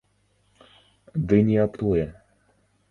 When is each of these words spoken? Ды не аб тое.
Ды 1.31 1.37
не 1.51 1.57
аб 1.67 1.71
тое. 1.85 2.05